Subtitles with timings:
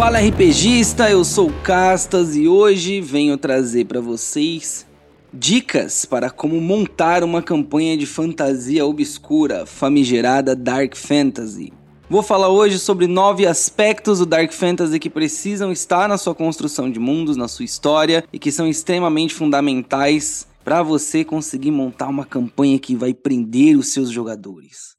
[0.00, 4.86] Fala RPGista, eu sou Castas e hoje venho trazer para vocês
[5.30, 11.70] dicas para como montar uma campanha de fantasia obscura, famigerada Dark Fantasy.
[12.08, 16.90] Vou falar hoje sobre nove aspectos do Dark Fantasy que precisam estar na sua construção
[16.90, 22.24] de mundos, na sua história e que são extremamente fundamentais para você conseguir montar uma
[22.24, 24.96] campanha que vai prender os seus jogadores.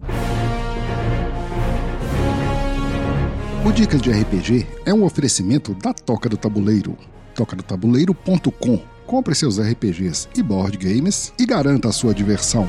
[3.64, 6.98] O Dicas de RPG é um oferecimento da Toca do Tabuleiro.
[7.36, 8.80] tocadotabuleiro.com.
[9.06, 12.68] Compre seus RPGs e board games e garanta a sua diversão.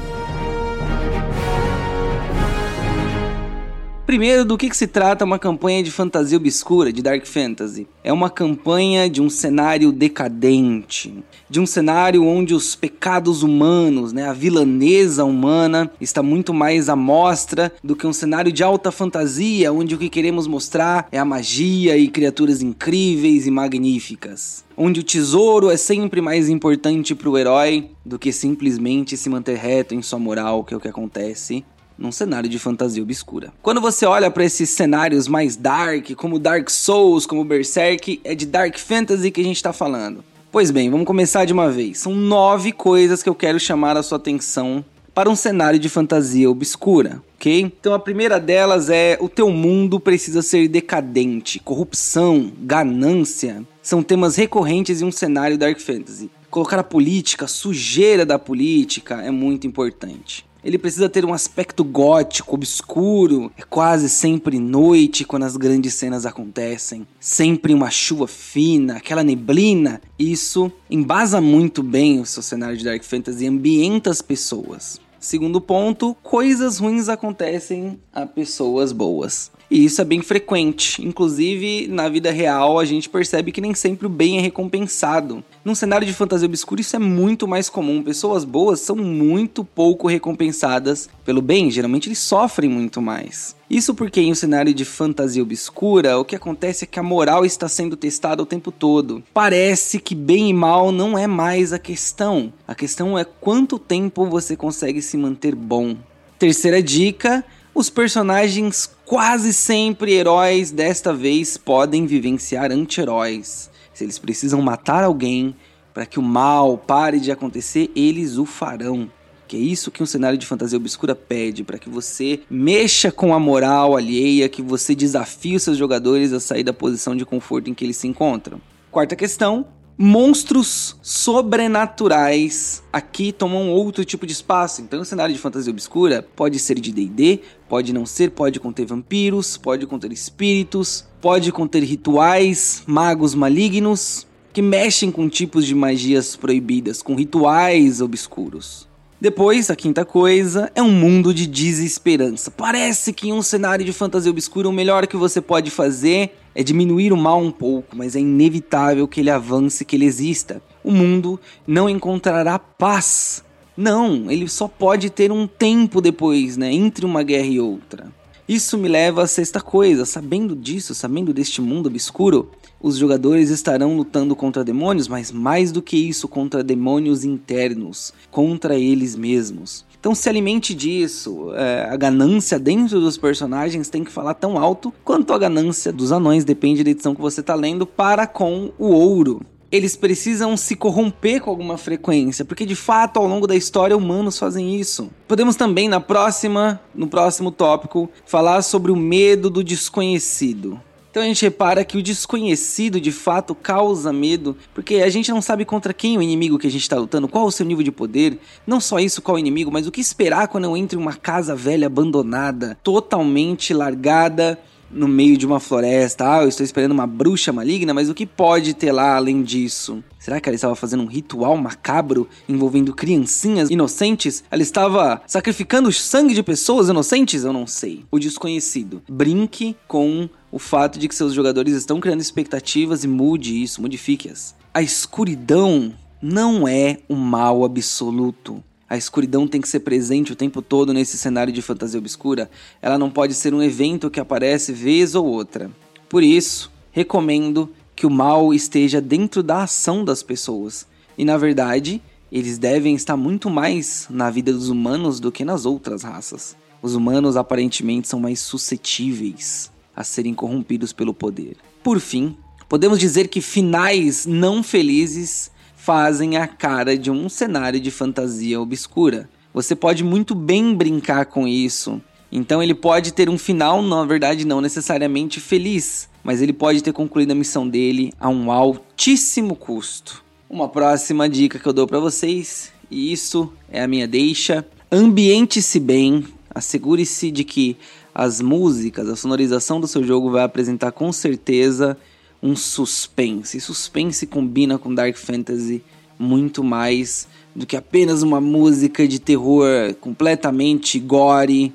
[4.13, 7.89] Primeiro, do que, que, se trata uma campanha de fantasia obscura, de Dark Fantasy?
[8.05, 14.29] É uma campanha de um cenário decadente, de um cenário onde os pecados humanos, né,
[14.29, 19.73] a vilanesa humana, está muito mais à mostra do que um cenário de alta fantasia,
[19.73, 24.63] onde o que queremos mostrar é a magia e criaturas incríveis e magníficas.
[24.77, 29.57] Onde o tesouro é sempre mais importante para o herói do que simplesmente se manter
[29.57, 31.65] reto em sua moral, que é o que acontece
[31.99, 33.53] num cenário de fantasia obscura.
[33.63, 38.47] Quando você olha para esses cenários mais dark, como Dark Souls, como Berserk, é de
[38.47, 40.25] Dark Fantasy que a gente está falando.
[40.51, 41.99] Pois bem, vamos começar de uma vez.
[41.99, 44.85] São nove coisas que eu quero chamar a sua atenção
[45.15, 47.61] para um cenário de fantasia obscura, ok?
[47.61, 54.37] Então a primeira delas é o teu mundo precisa ser decadente, corrupção, ganância, são temas
[54.37, 56.31] recorrentes em um cenário dark fantasy.
[56.51, 60.45] Colocar a política, a sujeira da política é muito importante.
[60.65, 63.51] Ele precisa ter um aspecto gótico, obscuro.
[63.57, 67.07] É quase sempre noite quando as grandes cenas acontecem.
[67.19, 70.01] Sempre uma chuva fina, aquela neblina.
[70.19, 75.01] Isso embasa muito bem o seu cenário de Dark Fantasy e ambienta as pessoas.
[75.19, 79.53] Segundo ponto, coisas ruins acontecem a pessoas boas.
[79.73, 81.03] E isso é bem frequente.
[81.03, 85.43] Inclusive, na vida real, a gente percebe que nem sempre o bem é recompensado.
[85.65, 88.03] Num cenário de fantasia obscura, isso é muito mais comum.
[88.03, 93.57] Pessoas boas são muito pouco recompensadas pelo bem, geralmente eles sofrem muito mais.
[93.71, 97.43] Isso porque em um cenário de fantasia obscura, o que acontece é que a moral
[97.43, 99.23] está sendo testada o tempo todo.
[99.33, 102.53] Parece que bem e mal não é mais a questão.
[102.69, 105.97] A questão é quanto tempo você consegue se manter bom.
[106.39, 107.43] Terceira dica:
[107.75, 113.71] os personagens quase sempre heróis desta vez podem vivenciar anti-heróis.
[113.95, 115.55] Se eles precisam matar alguém
[115.95, 119.11] para que o mal pare de acontecer, eles o farão.
[119.49, 123.35] Que é isso que um cenário de fantasia obscura pede, para que você mexa com
[123.35, 127.69] a moral alheia, que você desafie os seus jogadores a sair da posição de conforto
[127.69, 128.61] em que eles se encontram.
[128.91, 129.67] Quarta questão:
[130.05, 134.83] monstros sobrenaturais aqui tomam outro tipo de espaço.
[134.83, 137.39] Então, o cenário de fantasia obscura pode ser de D&D,
[137.69, 144.61] pode não ser, pode conter vampiros, pode conter espíritos, pode conter rituais, magos malignos que
[144.61, 148.89] mexem com tipos de magias proibidas, com rituais obscuros.
[149.21, 152.51] Depois, a quinta coisa é um mundo de desesperança.
[152.51, 156.63] Parece que em um cenário de fantasia obscura o melhor que você pode fazer é
[156.63, 160.63] diminuir o mal um pouco, mas é inevitável que ele avance, que ele exista.
[160.85, 163.45] O mundo não encontrará paz.
[163.77, 168.13] Não, ele só pode ter um tempo depois, né, entre uma guerra e outra.
[168.47, 170.05] Isso me leva à sexta coisa.
[170.05, 172.51] Sabendo disso, sabendo deste mundo obscuro,
[172.81, 178.77] os jogadores estarão lutando contra demônios, mas mais do que isso, contra demônios internos, contra
[178.77, 179.87] eles mesmos.
[180.03, 181.53] Então se alimente disso.
[181.55, 186.11] É, a ganância dentro dos personagens tem que falar tão alto quanto a ganância dos
[186.11, 189.41] anões, depende da edição que você está lendo, para com o ouro
[189.71, 194.39] eles precisam se corromper com alguma frequência, porque de fato ao longo da história humanos
[194.39, 195.09] fazem isso.
[195.27, 200.79] Podemos também na próxima, no próximo tópico, falar sobre o medo do desconhecido.
[201.13, 205.43] Então a gente repara que o desconhecido de fato causa medo, porque a gente não
[205.43, 207.93] sabe contra quem o inimigo que a gente está lutando, qual o seu nível de
[207.93, 211.03] poder, não só isso qual o inimigo, mas o que esperar quando eu entro em
[211.03, 214.59] uma casa velha abandonada, totalmente largada
[214.91, 216.31] no meio de uma floresta.
[216.31, 220.03] Ah, eu estou esperando uma bruxa maligna, mas o que pode ter lá além disso?
[220.19, 224.45] Será que ela estava fazendo um ritual macabro envolvendo criancinhas inocentes?
[224.51, 227.45] Ela estava sacrificando o sangue de pessoas inocentes?
[227.45, 228.05] Eu não sei.
[228.11, 229.03] O desconhecido.
[229.09, 234.55] Brinque com o fato de que seus jogadores estão criando expectativas e mude isso, modifique-as.
[234.75, 238.63] A escuridão não é o mal absoluto.
[238.89, 242.51] A escuridão tem que ser presente o tempo todo nesse cenário de fantasia obscura.
[242.83, 245.71] Ela não pode ser um evento que aparece vez ou outra.
[246.11, 250.87] Por isso, recomendo que o mal esteja dentro da ação das pessoas.
[251.17, 255.65] E na verdade, eles devem estar muito mais na vida dos humanos do que nas
[255.65, 256.55] outras raças.
[256.83, 259.72] Os humanos aparentemente são mais suscetíveis.
[259.95, 261.57] A serem corrompidos pelo poder.
[261.83, 262.37] Por fim,
[262.69, 269.29] podemos dizer que finais não felizes fazem a cara de um cenário de fantasia obscura.
[269.53, 272.01] Você pode muito bem brincar com isso.
[272.31, 276.93] Então ele pode ter um final, na verdade, não necessariamente feliz, mas ele pode ter
[276.93, 280.25] concluído a missão dele a um altíssimo custo.
[280.49, 285.81] Uma próxima dica que eu dou para vocês, e isso é a minha deixa: ambiente-se
[285.81, 286.25] bem,
[286.55, 287.77] assegure-se de que
[288.15, 291.97] as músicas, a sonorização do seu jogo vai apresentar com certeza
[292.43, 293.57] um suspense.
[293.57, 295.83] E suspense combina com Dark Fantasy
[296.19, 301.73] muito mais do que apenas uma música de terror completamente gore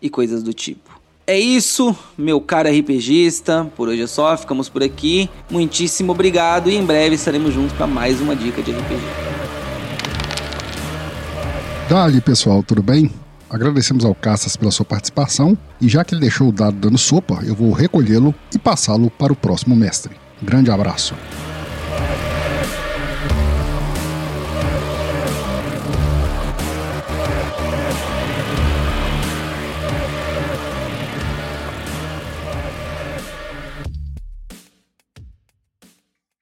[0.00, 1.00] e coisas do tipo.
[1.26, 3.70] É isso, meu caro RPGista.
[3.76, 5.30] Por hoje é só, ficamos por aqui.
[5.48, 9.00] Muitíssimo obrigado e em breve estaremos juntos para mais uma dica de RPG.
[11.88, 13.10] Dali, pessoal, tudo bem?
[13.52, 17.40] Agradecemos ao Caças pela sua participação e já que ele deixou o dado dando sopa,
[17.44, 20.16] eu vou recolhê-lo e passá-lo para o próximo mestre.
[20.42, 21.14] Grande abraço.